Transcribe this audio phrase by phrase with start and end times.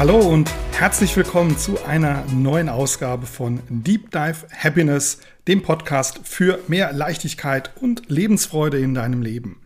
[0.00, 6.58] Hallo und herzlich willkommen zu einer neuen Ausgabe von Deep Dive Happiness, dem Podcast für
[6.68, 9.60] mehr Leichtigkeit und Lebensfreude in deinem Leben.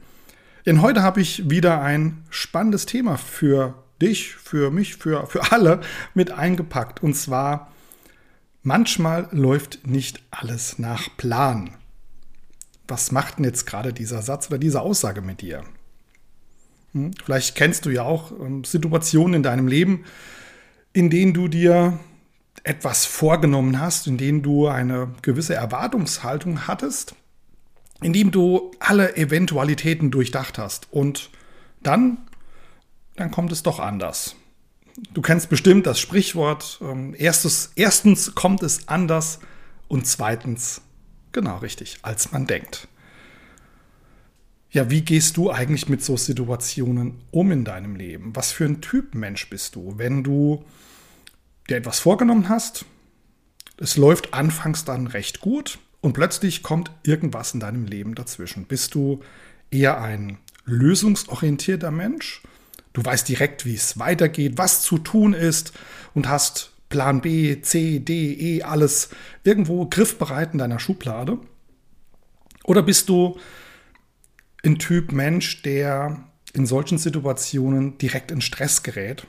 [0.67, 5.83] Denn heute habe ich wieder ein spannendes Thema für dich, für mich, für, für alle
[6.15, 7.01] mit eingepackt.
[7.01, 7.71] Und zwar,
[8.65, 11.77] manchmal läuft nicht alles nach Plan.
[12.89, 15.63] Was macht denn jetzt gerade dieser Satz oder diese Aussage mit dir?
[16.95, 17.11] Hm?
[17.23, 20.05] Vielleicht kennst du ja auch ähm, Situationen in deinem Leben,
[20.93, 21.99] in denen du dir
[22.63, 27.15] etwas vorgenommen hast, in denen du eine gewisse Erwartungshaltung hattest,
[28.01, 30.89] in dem du alle Eventualitäten durchdacht hast.
[30.91, 31.31] Und
[31.83, 32.19] dann,
[33.17, 34.37] dann kommt es doch anders.
[35.13, 39.41] Du kennst bestimmt das Sprichwort, ähm, erstes, erstens kommt es anders
[39.89, 40.81] und zweitens,
[41.33, 42.89] genau richtig, als man denkt.
[44.75, 48.35] Ja, wie gehst du eigentlich mit so Situationen um in deinem Leben?
[48.35, 50.65] Was für ein Typ Mensch bist du, wenn du
[51.71, 52.85] dir etwas vorgenommen hast?
[53.77, 58.65] Es läuft anfangs dann recht gut und plötzlich kommt irgendwas in deinem Leben dazwischen.
[58.65, 59.21] Bist du
[59.71, 62.43] eher ein lösungsorientierter Mensch?
[62.95, 65.73] Du weißt direkt, wie es weitergeht, was zu tun ist
[66.15, 69.11] und hast Plan B, C, D, E, alles
[69.45, 71.39] irgendwo griffbereit in deiner Schublade?
[72.65, 73.39] Oder bist du
[74.65, 79.27] ein Typ Mensch, der in solchen Situationen direkt in Stress gerät,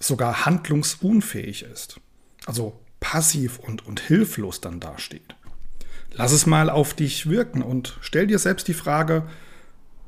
[0.00, 2.00] sogar handlungsunfähig ist,
[2.46, 5.36] also passiv und, und hilflos dann dasteht.
[6.12, 9.24] Lass es mal auf dich wirken und stell dir selbst die Frage,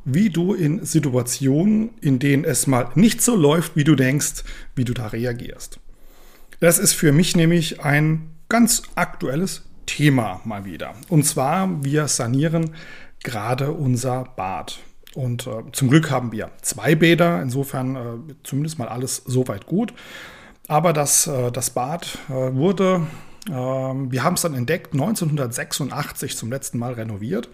[0.04, 4.42] wie du in Situationen, in denen es mal nicht so läuft, wie du denkst,
[4.74, 5.80] wie du da reagierst.
[6.60, 10.94] Das ist für mich nämlich ein ganz aktuelles Thema mal wieder.
[11.08, 12.70] Und zwar, wir sanieren
[13.22, 14.78] gerade unser Bad.
[15.14, 19.92] Und äh, zum Glück haben wir zwei Bäder, insofern äh, zumindest mal alles soweit gut.
[20.68, 23.06] Aber das, äh, das Bad äh, wurde,
[23.50, 27.48] ähm, wir haben es dann entdeckt, 1986 zum letzten Mal renoviert.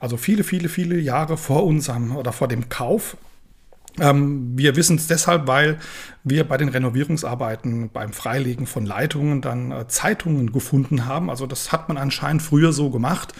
[0.00, 3.16] Also viele, viele, viele Jahre vor unserem oder vor dem Kauf.
[3.98, 5.78] Ähm, wir wissen es deshalb, weil
[6.22, 11.30] wir bei den Renovierungsarbeiten beim Freilegen von Leitungen dann äh, Zeitungen gefunden haben.
[11.30, 13.32] Also das hat man anscheinend früher so gemacht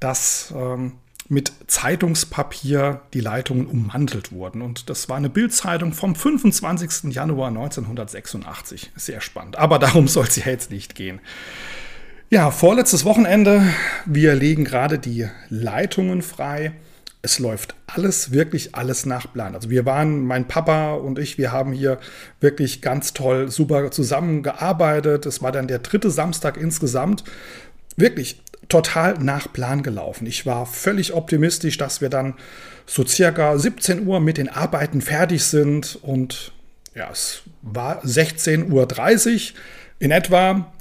[0.00, 0.92] dass ähm,
[1.28, 4.62] mit Zeitungspapier die Leitungen ummantelt wurden.
[4.62, 7.12] Und das war eine Bildzeitung vom 25.
[7.12, 8.92] Januar 1986.
[8.96, 9.56] Sehr spannend.
[9.56, 11.20] Aber darum soll es ja jetzt nicht gehen.
[12.28, 13.62] Ja, vorletztes Wochenende.
[14.04, 16.72] Wir legen gerade die Leitungen frei.
[17.22, 19.54] Es läuft alles, wirklich alles nach Plan.
[19.54, 21.98] Also wir waren, mein Papa und ich, wir haben hier
[22.40, 25.26] wirklich ganz toll, super zusammengearbeitet.
[25.26, 27.24] Es war dann der dritte Samstag insgesamt.
[27.96, 30.26] Wirklich total nach Plan gelaufen.
[30.26, 32.34] Ich war völlig optimistisch, dass wir dann
[32.86, 36.52] so circa 17 Uhr mit den Arbeiten fertig sind und
[36.94, 39.56] ja, es war 16.30 Uhr
[39.98, 40.72] in etwa.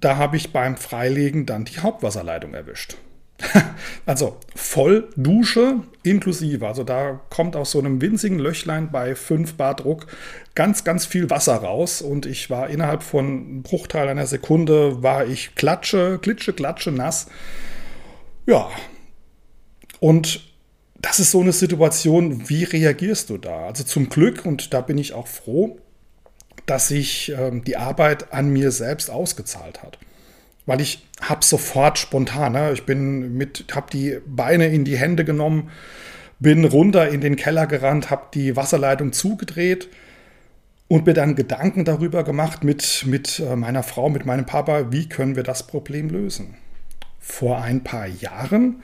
[0.00, 2.96] Da habe ich beim Freilegen dann die Hauptwasserleitung erwischt.
[4.06, 6.66] also voll Dusche inklusive.
[6.66, 10.06] Also da kommt aus so einem winzigen Löchlein bei 5 Bar Druck
[10.54, 12.02] ganz, ganz viel Wasser raus.
[12.02, 17.26] Und ich war innerhalb von einem Bruchteil einer Sekunde, war ich klatsche, klitsche, klatsche nass.
[18.46, 18.70] Ja.
[20.00, 20.40] Und
[20.96, 23.66] das ist so eine Situation, wie reagierst du da?
[23.66, 25.78] Also zum Glück, und da bin ich auch froh,
[26.64, 29.98] dass sich ähm, die Arbeit an mir selbst ausgezahlt hat
[30.66, 35.24] weil ich habe sofort spontan, ne, ich bin mit, habe die Beine in die Hände
[35.24, 35.70] genommen,
[36.38, 39.88] bin runter in den Keller gerannt, habe die Wasserleitung zugedreht
[40.88, 45.08] und mir dann Gedanken darüber gemacht mit, mit äh, meiner Frau, mit meinem Papa, wie
[45.08, 46.56] können wir das Problem lösen.
[47.18, 48.82] Vor ein paar Jahren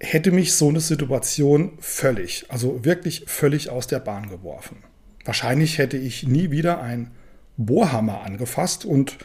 [0.00, 4.78] hätte mich so eine Situation völlig, also wirklich völlig aus der Bahn geworfen.
[5.24, 7.10] Wahrscheinlich hätte ich nie wieder ein
[7.56, 9.16] Bohrhammer angefasst und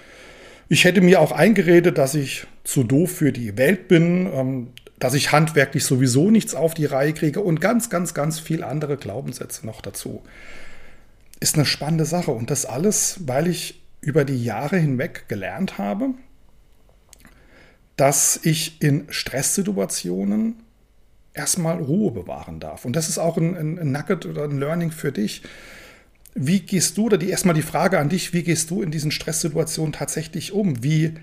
[0.69, 4.67] ich hätte mir auch eingeredet, dass ich zu doof für die Welt bin, ähm,
[4.99, 8.97] dass ich handwerklich sowieso nichts auf die Reihe kriege und ganz, ganz, ganz viel andere
[8.97, 10.21] Glaubenssätze noch dazu.
[11.39, 16.09] Ist eine spannende Sache und das alles, weil ich über die Jahre hinweg gelernt habe,
[17.95, 20.55] dass ich in Stresssituationen
[21.33, 22.85] erstmal Ruhe bewahren darf.
[22.85, 25.41] Und das ist auch ein, ein Nugget oder ein Learning für dich.
[26.35, 29.11] Wie gehst du, oder die erstmal die Frage an dich, wie gehst du in diesen
[29.11, 30.83] Stresssituationen tatsächlich um?
[30.83, 31.15] Wie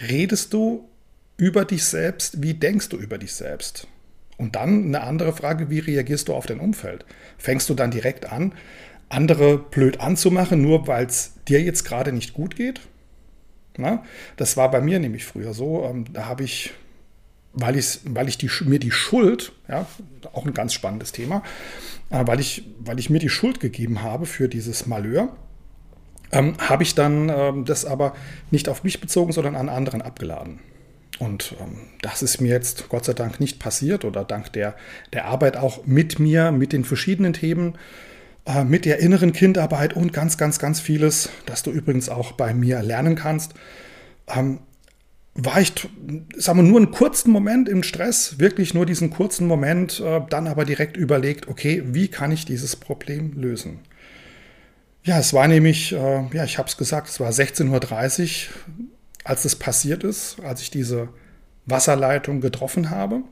[0.00, 0.88] redest du
[1.36, 2.42] über dich selbst?
[2.42, 3.86] Wie denkst du über dich selbst?
[4.36, 7.04] Und dann eine andere Frage, wie reagierst du auf dein Umfeld?
[7.38, 8.52] Fängst du dann direkt an,
[9.08, 12.80] andere blöd anzumachen, nur weil es dir jetzt gerade nicht gut geht?
[13.76, 14.04] Na,
[14.36, 15.84] das war bei mir nämlich früher so.
[15.84, 16.72] Ähm, da habe ich,
[17.54, 19.86] weil, weil ich die, mir die Schuld, ja,
[20.32, 21.42] auch ein ganz spannendes Thema,
[22.10, 25.34] äh, weil, ich, weil ich mir die Schuld gegeben habe für dieses Malheur,
[26.32, 28.14] ähm, habe ich dann ähm, das aber
[28.50, 30.58] nicht auf mich bezogen, sondern an anderen abgeladen.
[31.20, 34.74] Und ähm, das ist mir jetzt Gott sei Dank nicht passiert oder dank der,
[35.12, 37.78] der Arbeit auch mit mir, mit den verschiedenen Themen,
[38.46, 42.52] äh, mit der inneren Kindarbeit und ganz, ganz, ganz vieles, das du übrigens auch bei
[42.52, 43.54] mir lernen kannst.
[44.26, 44.58] Ähm,
[45.34, 45.72] war ich,
[46.36, 50.46] sagen wir, nur einen kurzen Moment im Stress, wirklich nur diesen kurzen Moment, äh, dann
[50.46, 53.80] aber direkt überlegt, okay, wie kann ich dieses Problem lösen?
[55.02, 58.86] Ja, es war nämlich, äh, ja, ich habe es gesagt, es war 16.30 Uhr,
[59.24, 61.08] als es passiert ist, als ich diese
[61.66, 63.22] Wasserleitung getroffen habe.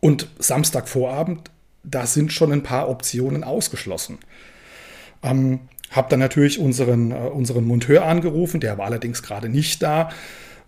[0.00, 1.50] Und Samstagvorabend,
[1.82, 4.18] da sind schon ein paar Optionen ausgeschlossen.
[5.22, 5.60] Ähm,
[5.90, 10.10] habe dann natürlich unseren, äh, unseren Monteur angerufen, der war allerdings gerade nicht da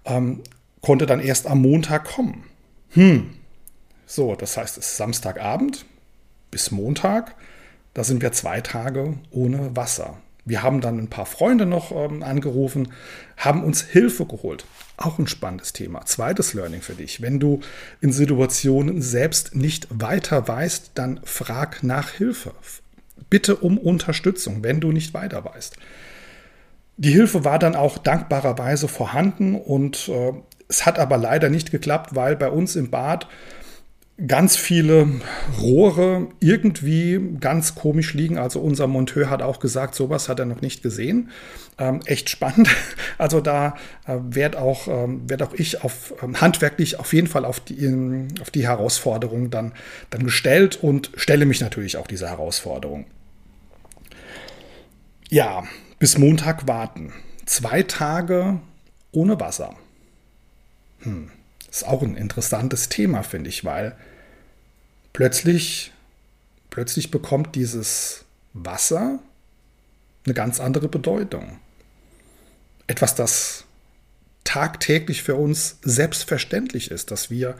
[0.06, 0.42] ähm,
[0.80, 2.44] konnte dann erst am Montag kommen.
[2.90, 3.30] Hm.
[4.06, 5.84] So, das heißt, es ist Samstagabend
[6.50, 7.34] bis Montag.
[7.92, 10.18] Da sind wir zwei Tage ohne Wasser.
[10.44, 12.92] Wir haben dann ein paar Freunde noch ähm, angerufen,
[13.36, 14.64] haben uns Hilfe geholt.
[14.96, 16.06] Auch ein spannendes Thema.
[16.06, 17.20] Zweites Learning für dich.
[17.20, 17.60] Wenn du
[18.00, 22.52] in Situationen selbst nicht weiter weißt, dann frag nach Hilfe.
[23.28, 25.76] Bitte um Unterstützung, wenn du nicht weiter weißt.
[26.96, 30.32] Die Hilfe war dann auch dankbarerweise vorhanden und äh,
[30.68, 33.28] es hat aber leider nicht geklappt, weil bei uns im Bad
[34.26, 35.08] ganz viele
[35.60, 38.38] Rohre irgendwie ganz komisch liegen.
[38.38, 41.30] Also unser Monteur hat auch gesagt, sowas hat er noch nicht gesehen.
[41.78, 42.68] Ähm, echt spannend.
[43.18, 43.76] Also da
[44.06, 48.28] äh, werde auch, ähm, werd auch ich auf, ähm, handwerklich auf jeden Fall auf die,
[48.42, 49.72] auf die Herausforderung dann,
[50.10, 53.06] dann gestellt und stelle mich natürlich auch dieser Herausforderung.
[55.30, 55.64] Ja,
[55.98, 57.12] bis Montag warten.
[57.46, 58.60] Zwei Tage
[59.12, 59.76] ohne Wasser.
[61.00, 61.30] Hm.
[61.70, 63.96] Ist auch ein interessantes Thema, finde ich, weil
[65.12, 65.92] plötzlich,
[66.70, 69.18] plötzlich bekommt dieses Wasser
[70.24, 71.58] eine ganz andere Bedeutung.
[72.86, 73.64] Etwas, das
[74.44, 77.56] tagtäglich für uns selbstverständlich ist, dass wir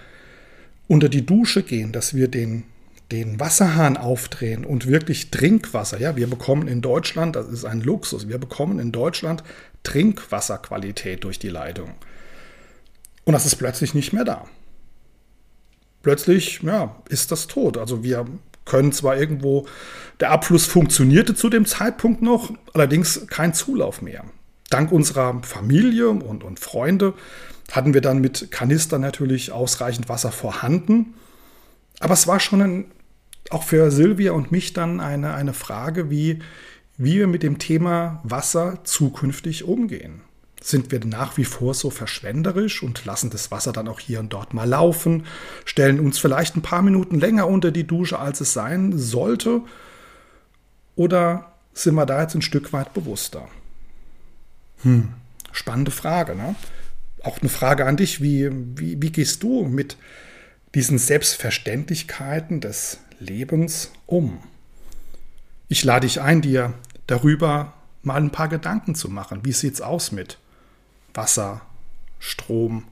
[0.88, 2.65] unter die Dusche gehen, dass wir den
[3.12, 8.29] den Wasserhahn aufdrehen und wirklich Trinkwasser, ja, wir bekommen in Deutschland, das ist ein Luxus,
[8.29, 9.44] wir bekommen in Deutschland
[9.85, 11.91] Trinkwasserqualität durch die Leitung.
[13.25, 14.47] Und das ist plötzlich nicht mehr da.
[16.03, 17.79] Plötzlich, ja, ist das tot.
[17.79, 18.26] Also wir
[18.64, 19.67] können zwar irgendwo,
[20.20, 24.25] der Abfluss funktionierte zu dem Zeitpunkt noch, allerdings kein Zulauf mehr.
[24.70, 27.14] Dank unserer Familie und, und Freunde
[27.73, 31.14] hatten wir dann mit Kanister natürlich ausreichend Wasser vorhanden.
[32.00, 32.84] Aber es war schon ein
[33.50, 36.40] auch für Silvia und mich dann eine, eine Frage, wie,
[36.96, 40.22] wie wir mit dem Thema Wasser zukünftig umgehen.
[40.60, 44.32] Sind wir nach wie vor so verschwenderisch und lassen das Wasser dann auch hier und
[44.32, 45.26] dort mal laufen,
[45.64, 49.61] stellen uns vielleicht ein paar Minuten länger unter die Dusche, als es sein sollte?
[50.97, 53.49] Oder sind wir da jetzt ein Stück weit bewusster?
[54.82, 55.11] Hm,
[55.52, 56.56] spannende Frage, ne?
[57.23, 59.97] Auch eine Frage an dich, wie, wie, wie gehst du mit
[60.76, 64.40] diesen Selbstverständlichkeiten des Lebens um.
[65.68, 66.75] Ich lade dich ein, dir
[67.06, 69.40] darüber mal ein paar Gedanken zu machen.
[69.42, 70.37] Wie sieht es aus mit
[71.14, 71.62] Wasser,
[72.18, 72.85] Strom,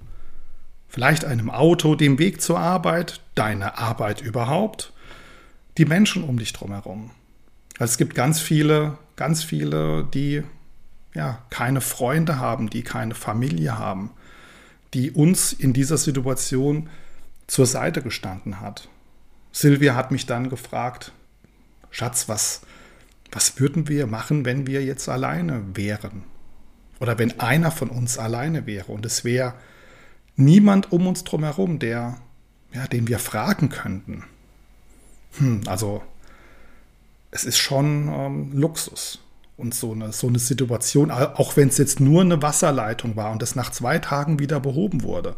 [0.88, 4.94] vielleicht einem Auto, dem Weg zur Arbeit, deiner Arbeit überhaupt,
[5.76, 7.10] die Menschen um dich drumherum.
[7.78, 10.42] Also es gibt ganz viele, ganz viele, die
[11.12, 14.10] ja keine Freunde haben, die keine Familie haben,
[14.94, 16.88] die uns in dieser Situation
[17.46, 18.88] zur Seite gestanden hat.
[19.52, 21.12] Silvia hat mich dann gefragt,
[21.90, 22.62] Schatz, was,
[23.30, 26.24] was würden wir machen, wenn wir jetzt alleine wären?
[27.00, 29.54] Oder wenn einer von uns alleine wäre und es wäre
[30.36, 32.18] niemand um uns drumherum, der,
[32.72, 34.24] ja, den wir fragen könnten.
[35.38, 36.02] Hm, also
[37.30, 39.20] es ist schon ähm, Luxus.
[39.56, 43.40] Und so eine, so eine Situation, auch wenn es jetzt nur eine Wasserleitung war und
[43.40, 45.36] das nach zwei Tagen wieder behoben wurde.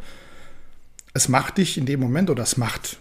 [1.17, 2.99] Es macht dich in dem Moment oder es macht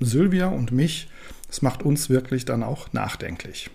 [0.00, 1.08] Sylvia und mich,
[1.48, 3.70] es macht uns wirklich dann auch nachdenklich.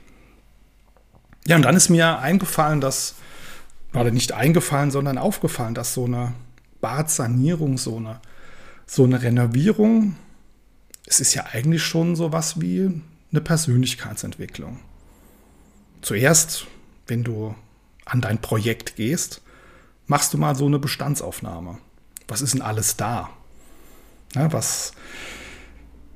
[1.46, 3.16] Ja, und dann ist mir eingefallen, dass,
[3.94, 6.34] oder nicht eingefallen, sondern aufgefallen, dass so eine
[6.82, 8.20] Badsanierung, so eine,
[8.86, 10.18] so eine Renovierung,
[11.06, 13.02] es ist ja eigentlich schon so was wie
[13.32, 14.82] eine Persönlichkeitsentwicklung.
[16.02, 16.68] Zuerst,
[17.08, 17.56] wenn du
[18.04, 19.42] an dein Projekt gehst,
[20.08, 21.78] machst du mal so eine Bestandsaufnahme.
[22.28, 23.30] Was ist denn alles da?
[24.36, 24.94] Ja, was,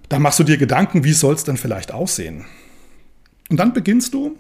[0.10, 2.46] da machst du dir Gedanken, wie soll es denn vielleicht aussehen?
[3.50, 4.38] Und dann beginnst du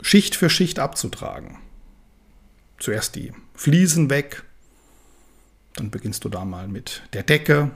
[0.00, 1.58] Schicht für Schicht abzutragen.
[2.78, 4.44] Zuerst die Fliesen weg,
[5.74, 7.70] dann beginnst du da mal mit der Decke,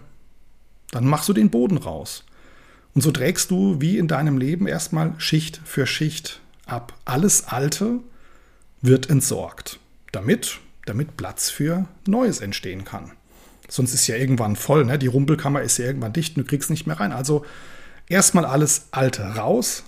[0.91, 2.25] dann machst du den Boden raus.
[2.95, 6.99] Und so trägst du wie in deinem Leben erstmal Schicht für Schicht ab.
[7.05, 8.01] Alles Alte
[8.81, 9.81] wird entsorgt,
[10.12, 13.12] damit, damit Platz für Neues entstehen kann.
[13.73, 14.99] Sonst ist ja irgendwann voll, ne?
[14.99, 17.11] die Rumpelkammer ist ja irgendwann dicht und du kriegst nicht mehr rein.
[17.11, 17.47] Also
[18.07, 19.85] erstmal alles Alte raus,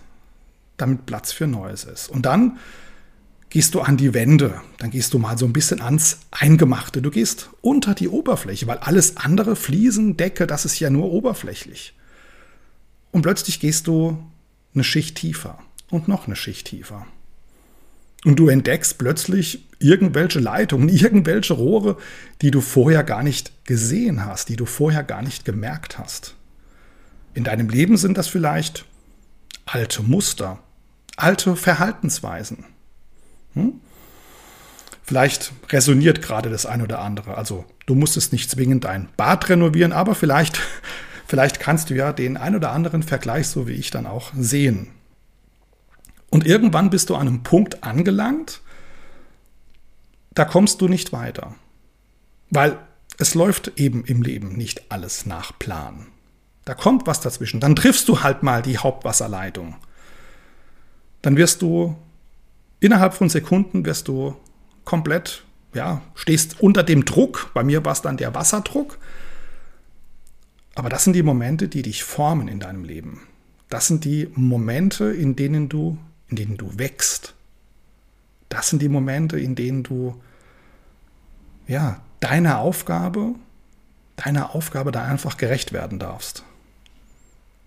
[0.79, 2.09] damit Platz für Neues ist.
[2.09, 2.57] Und dann
[3.51, 7.03] gehst du an die Wände, dann gehst du mal so ein bisschen ans Eingemachte.
[7.03, 11.93] Du gehst unter die Oberfläche, weil alles andere, Fliesen, Decke, das ist ja nur oberflächlich.
[13.13, 14.17] Und plötzlich gehst du
[14.73, 15.59] eine Schicht tiefer
[15.91, 17.07] und noch eine Schicht tiefer.
[18.25, 21.97] Und du entdeckst plötzlich irgendwelche Leitungen, irgendwelche Rohre,
[22.43, 26.35] die du vorher gar nicht gesehen hast, die du vorher gar nicht gemerkt hast.
[27.35, 28.85] In deinem Leben sind das vielleicht
[29.67, 30.61] alte Muster,
[31.17, 32.65] alte Verhaltensweisen.
[33.55, 33.81] Hm?
[35.03, 37.37] Vielleicht resoniert gerade das ein oder andere.
[37.37, 40.59] Also du musstest nicht zwingend dein Bad renovieren, aber vielleicht,
[41.27, 44.89] vielleicht kannst du ja den ein oder anderen Vergleich, so wie ich dann auch, sehen.
[46.35, 48.61] Und irgendwann bist du an einem Punkt angelangt,
[50.35, 51.55] da kommst du nicht weiter.
[52.51, 52.77] Weil
[53.19, 56.09] es läuft eben im Leben nicht alles nach Plan.
[56.65, 57.61] Da kommt was dazwischen.
[57.61, 59.77] Dann triffst du halt mal die Hauptwasserleitung.
[61.23, 61.95] Dann wirst du
[62.81, 64.35] innerhalb von Sekunden wirst du
[64.85, 67.53] komplett, ja, stehst unter dem Druck.
[67.55, 68.99] Bei mir war es dann der Wasserdruck.
[70.75, 73.21] Aber das sind die Momente, die dich formen in deinem Leben.
[73.69, 75.97] Das sind die Momente, in denen du,
[76.35, 77.35] in denen du wächst.
[78.49, 80.21] Das sind die Momente, in denen du
[81.67, 83.35] ja, deiner Aufgabe,
[84.17, 86.45] deiner Aufgabe da einfach gerecht werden darfst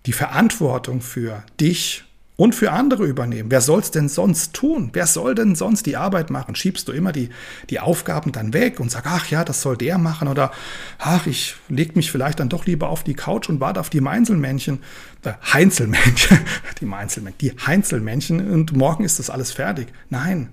[0.08, 2.04] die Verantwortung für dich
[2.38, 3.50] und für andere übernehmen.
[3.50, 4.90] Wer soll es denn sonst tun?
[4.92, 6.54] Wer soll denn sonst die Arbeit machen?
[6.54, 7.30] Schiebst du immer die,
[7.68, 10.52] die Aufgaben dann weg und sagst, ach ja, das soll der machen oder
[10.98, 14.00] ach, ich leg mich vielleicht dann doch lieber auf die Couch und warte auf die
[14.00, 14.78] Meinzelmännchen,
[15.24, 16.38] äh, Heinzelmännchen,
[16.80, 19.88] die Meinzelmännchen, die Heinzelmännchen und morgen ist das alles fertig.
[20.08, 20.50] Nein,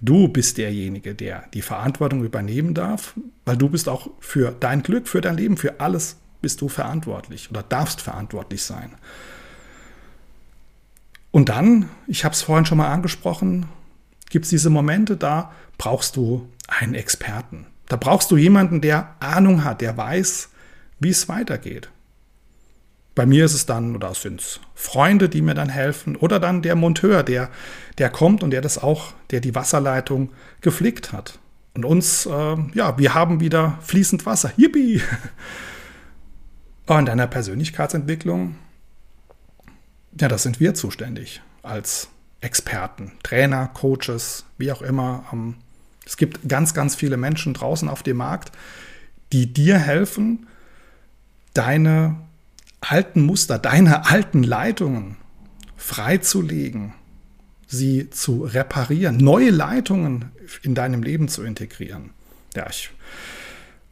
[0.00, 3.12] du bist derjenige, der die Verantwortung übernehmen darf,
[3.44, 7.50] weil du bist auch für dein Glück, für dein Leben, für alles bist du verantwortlich
[7.50, 8.92] oder darfst verantwortlich sein.
[11.32, 13.66] Und dann, ich habe es vorhin schon mal angesprochen,
[14.30, 17.66] gibt es diese Momente, da brauchst du einen Experten.
[17.88, 20.50] Da brauchst du jemanden, der Ahnung hat, der weiß,
[21.00, 21.90] wie es weitergeht.
[23.14, 26.62] Bei mir ist es dann, oder sind es Freunde, die mir dann helfen, oder dann
[26.62, 27.50] der Monteur, der,
[27.98, 31.38] der kommt und der das auch, der die Wasserleitung geflickt hat.
[31.74, 34.52] Und uns, äh, ja, wir haben wieder fließend Wasser.
[34.56, 35.02] Yippie!
[36.86, 38.56] Und deiner Persönlichkeitsentwicklung,
[40.20, 42.08] ja, das sind wir zuständig als
[42.40, 45.24] Experten, Trainer, Coaches, wie auch immer.
[45.32, 45.56] Ähm,
[46.04, 48.52] es gibt ganz, ganz viele Menschen draußen auf dem Markt,
[49.32, 50.46] die dir helfen,
[51.54, 52.16] deine
[52.80, 55.16] alten Muster, deine alten Leitungen
[55.76, 56.94] freizulegen,
[57.66, 62.10] sie zu reparieren, neue Leitungen in deinem Leben zu integrieren.
[62.54, 62.90] Ja, ich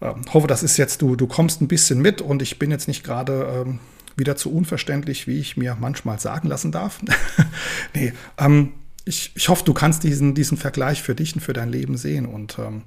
[0.01, 2.89] ähm, hoffe, das ist jetzt, du, du kommst ein bisschen mit und ich bin jetzt
[2.89, 3.79] nicht gerade ähm,
[4.21, 7.01] wieder zu unverständlich, wie ich mir manchmal sagen lassen darf.
[7.95, 8.75] nee, ähm,
[9.05, 12.27] ich, ich hoffe, du kannst diesen, diesen Vergleich für dich und für dein Leben sehen.
[12.27, 12.83] Und ähm,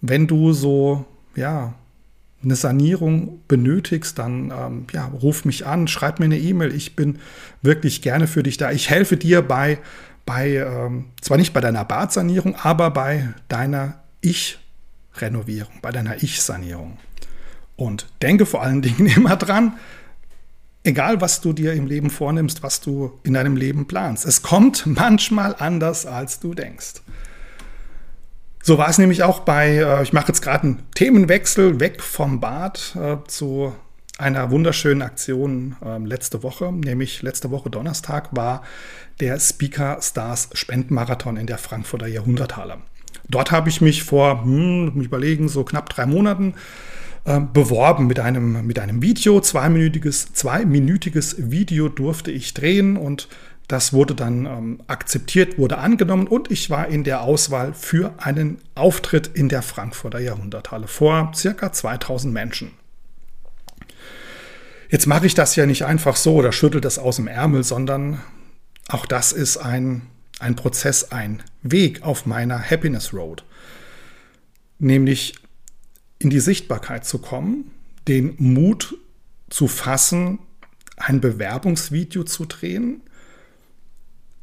[0.00, 1.04] wenn du so,
[1.36, 1.74] ja,
[2.42, 6.74] eine Sanierung benötigst, dann ähm, ja, ruf mich an, schreib mir eine E-Mail.
[6.74, 7.20] Ich bin
[7.62, 8.72] wirklich gerne für dich da.
[8.72, 9.78] Ich helfe dir bei,
[10.26, 14.58] bei ähm, zwar nicht bei deiner Badsanierung, aber bei deiner Ich-
[15.18, 16.98] Renovierung, bei deiner Ich-Sanierung.
[17.76, 19.74] Und denke vor allen Dingen immer dran,
[20.84, 24.86] egal was du dir im Leben vornimmst, was du in deinem Leben planst, es kommt
[24.86, 27.02] manchmal anders, als du denkst.
[28.62, 32.40] So war es nämlich auch bei, äh, ich mache jetzt gerade einen Themenwechsel weg vom
[32.40, 33.74] Bad äh, zu
[34.18, 38.62] einer wunderschönen Aktion äh, letzte Woche, nämlich letzte Woche Donnerstag war
[39.18, 42.78] der Speaker Stars Spendenmarathon in der Frankfurter Jahrhunderthalle.
[43.28, 46.54] Dort habe ich mich vor, hm, überlegen, so knapp drei Monaten
[47.24, 49.40] äh, beworben mit einem, mit einem Video.
[49.40, 53.28] Zweiminütiges, zweiminütiges Video durfte ich drehen und
[53.68, 58.58] das wurde dann ähm, akzeptiert, wurde angenommen und ich war in der Auswahl für einen
[58.74, 62.72] Auftritt in der Frankfurter Jahrhunderthalle vor circa 2000 Menschen.
[64.90, 68.20] Jetzt mache ich das ja nicht einfach so oder schüttel das aus dem Ärmel, sondern
[68.88, 70.02] auch das ist ein
[70.42, 73.44] ein Prozess, ein Weg auf meiner Happiness Road.
[74.78, 75.34] nämlich
[76.22, 77.70] in die Sichtbarkeit zu kommen,
[78.08, 78.96] den Mut
[79.50, 80.38] zu fassen,
[80.96, 83.02] ein Bewerbungsvideo zu drehen,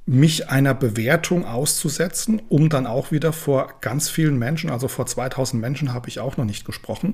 [0.05, 5.61] mich einer Bewertung auszusetzen, um dann auch wieder vor ganz vielen Menschen, also vor 2000
[5.61, 7.13] Menschen habe ich auch noch nicht gesprochen,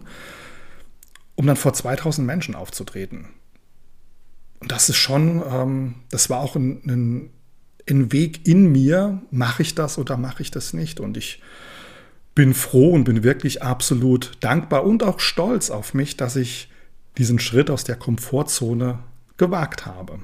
[1.35, 3.27] um dann vor 2000 Menschen aufzutreten.
[4.59, 7.29] Und das ist schon, ähm, das war auch ein, ein,
[7.89, 10.99] ein Weg in mir, mache ich das oder mache ich das nicht?
[11.01, 11.41] Und ich
[12.35, 16.69] bin froh und bin wirklich absolut dankbar und auch stolz auf mich, dass ich
[17.17, 18.99] diesen Schritt aus der Komfortzone
[19.37, 20.19] gewagt habe.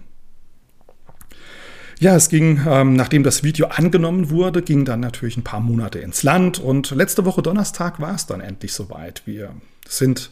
[1.99, 5.99] Ja, es ging, ähm, nachdem das Video angenommen wurde, ging dann natürlich ein paar Monate
[5.99, 9.21] ins Land und letzte Woche Donnerstag war es dann endlich soweit.
[9.25, 9.55] Wir
[9.87, 10.31] sind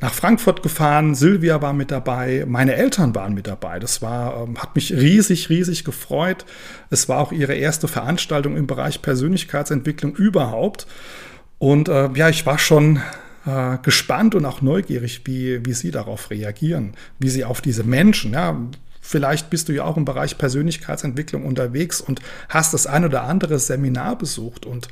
[0.00, 3.78] nach Frankfurt gefahren, Silvia war mit dabei, meine Eltern waren mit dabei.
[3.78, 6.44] Das war, ähm, hat mich riesig, riesig gefreut.
[6.90, 10.86] Es war auch ihre erste Veranstaltung im Bereich Persönlichkeitsentwicklung überhaupt.
[11.58, 13.00] Und äh, ja, ich war schon
[13.46, 18.32] äh, gespannt und auch neugierig, wie, wie sie darauf reagieren, wie sie auf diese Menschen,
[18.32, 18.56] ja,
[19.06, 23.60] Vielleicht bist du ja auch im Bereich Persönlichkeitsentwicklung unterwegs und hast das ein oder andere
[23.60, 24.88] Seminar besucht und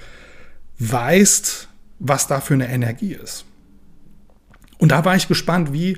[0.79, 1.67] weißt,
[1.99, 3.45] was da für eine Energie ist.
[4.85, 5.97] Und da war ich gespannt, wie,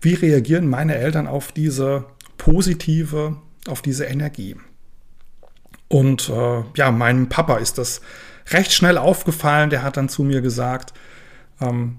[0.00, 2.04] wie reagieren meine Eltern auf diese
[2.36, 4.54] positive, auf diese Energie.
[5.88, 8.00] Und äh, ja, meinem Papa ist das
[8.50, 9.70] recht schnell aufgefallen.
[9.70, 10.94] Der hat dann zu mir gesagt,
[11.60, 11.96] ähm,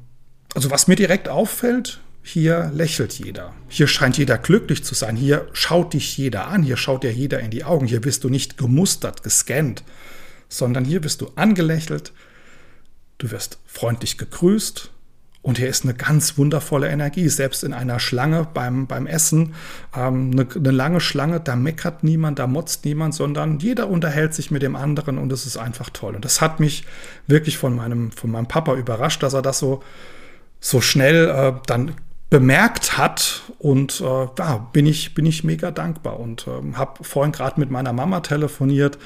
[0.55, 3.53] also was mir direkt auffällt, hier lächelt jeder.
[3.67, 5.17] Hier scheint jeder glücklich zu sein.
[5.17, 6.63] Hier schaut dich jeder an.
[6.63, 7.85] Hier schaut dir jeder in die Augen.
[7.85, 9.83] Hier bist du nicht gemustert, gescannt,
[10.47, 12.13] sondern hier bist du angelächelt.
[13.17, 14.91] Du wirst freundlich gegrüßt.
[15.41, 17.29] Und hier ist eine ganz wundervolle Energie.
[17.29, 19.53] Selbst in einer Schlange beim, beim Essen,
[19.95, 24.51] ähm, eine, eine lange Schlange, da meckert niemand, da motzt niemand, sondern jeder unterhält sich
[24.51, 26.15] mit dem anderen und es ist einfach toll.
[26.15, 26.85] Und das hat mich
[27.27, 29.81] wirklich von meinem, von meinem Papa überrascht, dass er das so,
[30.59, 31.93] so schnell äh, dann
[32.29, 37.31] bemerkt hat und äh, da bin ich, bin ich mega dankbar und ähm, habe vorhin
[37.31, 38.99] gerade mit meiner Mama telefoniert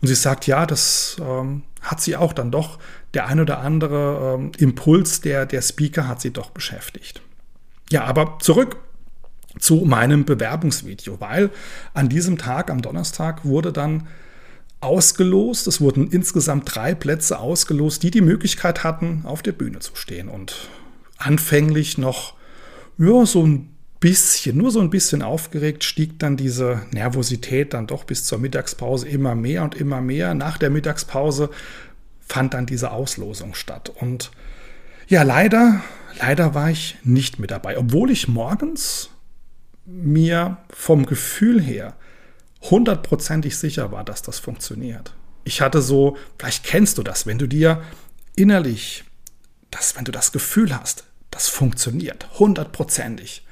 [0.00, 2.78] und sie sagt, ja, das ähm, hat sie auch dann doch,
[3.14, 7.20] der ein oder andere ähm, Impuls der, der Speaker hat sie doch beschäftigt.
[7.90, 8.78] Ja, aber zurück
[9.58, 11.50] zu meinem Bewerbungsvideo, weil
[11.92, 14.06] an diesem Tag, am Donnerstag, wurde dann
[14.80, 15.66] ausgelost.
[15.66, 20.28] Es wurden insgesamt drei Plätze ausgelost, die die Möglichkeit hatten, auf der Bühne zu stehen.
[20.28, 20.68] Und
[21.18, 22.34] anfänglich noch
[22.98, 23.71] ja, so ein
[24.02, 29.08] bisschen, nur so ein bisschen aufgeregt, stieg dann diese Nervosität dann doch bis zur Mittagspause
[29.08, 30.34] immer mehr und immer mehr.
[30.34, 31.50] Nach der Mittagspause
[32.20, 33.92] fand dann diese Auslosung statt.
[34.00, 34.32] Und
[35.06, 35.82] ja, leider,
[36.18, 39.08] leider war ich nicht mit dabei, obwohl ich morgens
[39.86, 41.94] mir vom Gefühl her
[42.60, 45.14] hundertprozentig sicher war, dass das funktioniert.
[45.44, 47.82] Ich hatte so, vielleicht kennst du das, wenn du dir
[48.34, 49.04] innerlich,
[49.70, 53.44] das, wenn du das Gefühl hast, das funktioniert, hundertprozentig.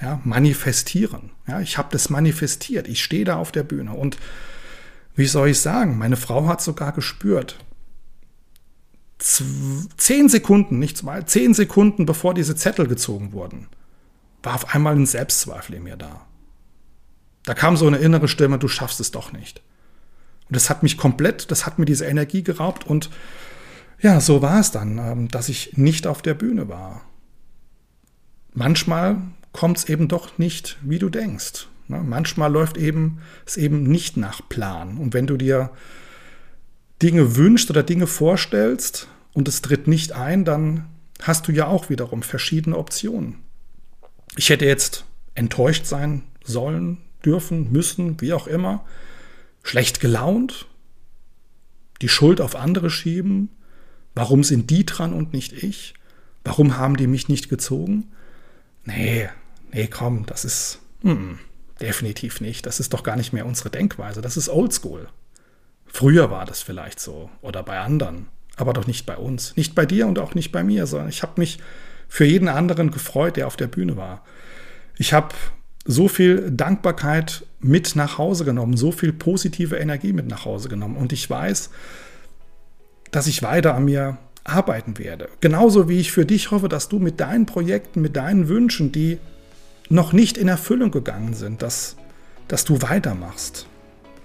[0.00, 1.30] Ja, manifestieren.
[1.46, 2.86] Ja, ich habe das manifestiert.
[2.86, 3.94] Ich stehe da auf der Bühne.
[3.94, 4.16] Und
[5.16, 7.58] wie soll ich sagen, meine Frau hat sogar gespürt,
[9.18, 13.66] zehn Sekunden, nicht zwei, zehn Sekunden bevor diese Zettel gezogen wurden,
[14.44, 16.24] war auf einmal ein Selbstzweifel in mir da.
[17.44, 19.62] Da kam so eine innere Stimme, du schaffst es doch nicht.
[20.48, 23.10] Und das hat mich komplett, das hat mir diese Energie geraubt und
[24.00, 27.02] ja, so war es dann, ähm, dass ich nicht auf der Bühne war
[28.58, 29.22] manchmal
[29.58, 31.66] kommt es eben doch nicht, wie du denkst.
[31.88, 32.00] Ne?
[32.06, 34.98] Manchmal läuft eben es eben nicht nach Plan.
[34.98, 35.72] Und wenn du dir
[37.02, 40.86] Dinge wünschst oder Dinge vorstellst und es tritt nicht ein, dann
[41.20, 43.38] hast du ja auch wiederum verschiedene Optionen.
[44.36, 48.84] Ich hätte jetzt enttäuscht sein sollen, dürfen, müssen, wie auch immer,
[49.64, 50.66] schlecht gelaunt,
[52.00, 53.48] die Schuld auf andere schieben,
[54.14, 55.94] warum sind die dran und nicht ich,
[56.44, 58.12] warum haben die mich nicht gezogen,
[58.84, 59.28] nee,
[59.72, 61.34] nee, komm, das ist mm,
[61.80, 62.66] definitiv nicht.
[62.66, 64.20] Das ist doch gar nicht mehr unsere Denkweise.
[64.20, 65.08] Das ist Oldschool.
[65.86, 68.26] Früher war das vielleicht so oder bei anderen,
[68.56, 69.56] aber doch nicht bei uns.
[69.56, 71.58] Nicht bei dir und auch nicht bei mir, sondern ich habe mich
[72.08, 74.24] für jeden anderen gefreut, der auf der Bühne war.
[74.96, 75.34] Ich habe
[75.84, 80.96] so viel Dankbarkeit mit nach Hause genommen, so viel positive Energie mit nach Hause genommen.
[80.96, 81.70] Und ich weiß,
[83.10, 85.28] dass ich weiter an mir arbeiten werde.
[85.40, 89.18] Genauso wie ich für dich hoffe, dass du mit deinen Projekten, mit deinen Wünschen, die
[89.88, 91.96] noch nicht in Erfüllung gegangen sind, dass,
[92.46, 93.66] dass du weitermachst.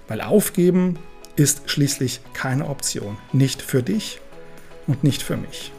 [0.07, 0.99] Weil aufgeben
[1.35, 3.17] ist schließlich keine Option.
[3.31, 4.19] Nicht für dich
[4.87, 5.71] und nicht für mich.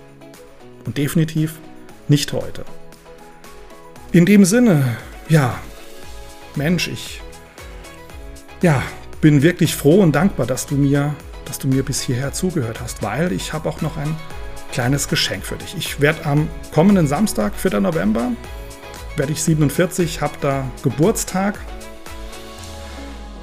[0.85, 1.55] Und definitiv
[2.09, 2.64] nicht heute.
[4.12, 4.97] In dem Sinne,
[5.29, 5.59] ja,
[6.55, 7.20] Mensch, ich
[8.62, 8.83] ja,
[9.20, 13.03] bin wirklich froh und dankbar, dass du mir, dass du mir bis hierher zugehört hast,
[13.03, 14.14] weil ich habe auch noch ein
[14.73, 15.75] kleines Geschenk für dich.
[15.77, 17.81] Ich werde am kommenden Samstag, 4.
[17.81, 18.33] November,
[19.16, 21.59] werde ich 47, habe da Geburtstag.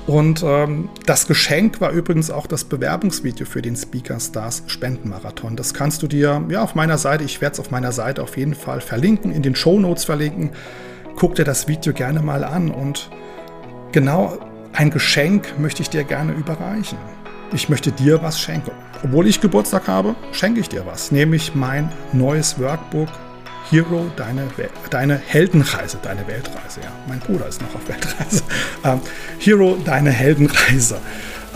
[0.08, 5.56] Und ähm, das Geschenk war übrigens auch das Bewerbungsvideo für den Speaker Stars Spendenmarathon.
[5.56, 8.36] Das kannst du dir ja auf meiner Seite, ich werde es auf meiner Seite auf
[8.36, 10.52] jeden Fall verlinken, in den Show Notes verlinken.
[11.16, 13.10] Guck dir das Video gerne mal an und
[13.92, 14.38] genau
[14.74, 16.98] ein Geschenk möchte ich dir gerne überreichen.
[17.54, 18.72] Ich möchte dir was schenken.
[19.04, 23.10] Obwohl ich Geburtstag habe, schenke ich dir was, nämlich mein neues Workbook
[23.72, 24.50] Hero, deine,
[24.90, 26.82] deine Heldenreise, deine Weltreise.
[26.84, 28.44] Ja, mein Bruder ist noch auf Weltreise.
[28.84, 29.00] Ähm,
[29.40, 30.98] Hero, deine Heldenreise.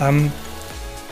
[0.00, 0.32] Ähm,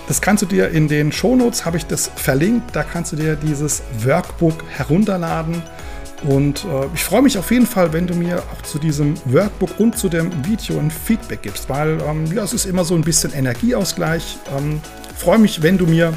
[0.06, 2.74] das kannst du dir in den Shownotes, habe ich das verlinkt.
[2.74, 5.62] Da kannst du dir dieses Workbook herunterladen.
[6.22, 9.78] Und äh, ich freue mich auf jeden Fall, wenn du mir auch zu diesem Workbook
[9.80, 13.02] und zu dem Video ein Feedback gibst, weil ähm, ja, es ist immer so ein
[13.02, 14.38] bisschen Energieausgleich.
[14.56, 14.80] Ähm,
[15.16, 16.14] freue mich, wenn du mir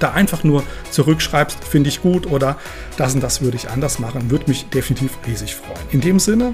[0.00, 2.56] da einfach nur zurückschreibst, finde ich gut oder
[2.96, 5.86] das und das würde ich anders machen, würde mich definitiv riesig freuen.
[5.90, 6.52] In dem Sinne,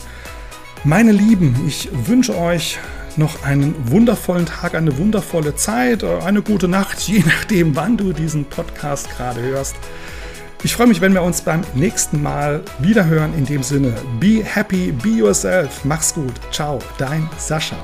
[0.85, 2.79] meine Lieben, ich wünsche euch
[3.17, 8.13] noch einen wundervollen Tag, eine wundervolle Zeit, äh, eine gute Nacht, je nachdem, wann du
[8.13, 9.77] diesen Podcast gerade hörst.
[10.63, 13.33] Ich freue mich, wenn wir uns beim nächsten Mal wieder hören.
[13.35, 15.85] In dem Sinne, be happy, be yourself.
[15.85, 16.35] Mach's gut.
[16.51, 17.77] Ciao, dein Sascha.